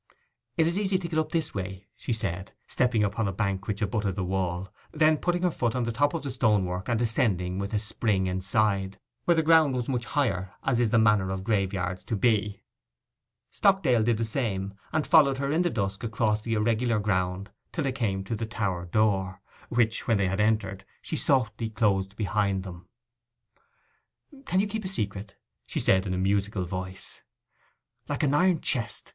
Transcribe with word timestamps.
'It 0.57 0.65
is 0.65 0.79
easy 0.79 0.97
to 0.97 1.07
get 1.07 1.19
up 1.19 1.29
this 1.31 1.53
way,' 1.53 1.85
she 1.95 2.11
said, 2.11 2.53
stepping 2.65 3.03
upon 3.03 3.27
a 3.27 3.31
bank 3.31 3.67
which 3.67 3.83
abutted 3.83 4.09
on 4.09 4.15
the 4.15 4.23
wall; 4.23 4.73
then 4.91 5.15
putting 5.15 5.43
her 5.43 5.51
foot 5.51 5.75
on 5.75 5.83
the 5.83 5.91
top 5.91 6.15
of 6.15 6.23
the 6.23 6.31
stonework, 6.31 6.89
and 6.89 6.97
descending 6.97 7.61
a 7.61 7.77
spring 7.77 8.25
inside, 8.25 8.97
where 9.25 9.35
the 9.35 9.43
ground 9.43 9.75
was 9.75 9.87
much 9.87 10.05
higher, 10.05 10.53
as 10.63 10.79
is 10.79 10.89
the 10.89 10.97
manner 10.97 11.29
of 11.29 11.43
graveyards 11.43 12.03
to 12.03 12.15
be. 12.15 12.63
Stockdale 13.51 14.01
did 14.01 14.17
the 14.17 14.23
same, 14.23 14.73
and 14.91 15.05
followed 15.05 15.37
her 15.37 15.51
in 15.51 15.61
the 15.61 15.69
dusk 15.69 16.03
across 16.03 16.41
the 16.41 16.55
irregular 16.55 16.97
ground 16.97 17.51
till 17.71 17.83
they 17.83 17.91
came 17.91 18.23
to 18.23 18.35
the 18.35 18.47
tower 18.47 18.87
door, 18.87 19.39
which, 19.69 20.07
when 20.07 20.17
they 20.17 20.27
had 20.27 20.39
entered, 20.39 20.83
she 21.03 21.15
softly 21.15 21.69
closed 21.69 22.15
behind 22.15 22.63
them. 22.63 22.87
'You 24.31 24.41
can 24.47 24.67
keep 24.67 24.83
a 24.83 24.87
secret?' 24.87 25.35
she 25.67 25.79
said, 25.79 26.07
in 26.07 26.13
a 26.15 26.17
musical 26.17 26.65
voice. 26.65 27.21
'Like 28.09 28.23
an 28.23 28.33
iron 28.33 28.61
chest! 28.61 29.09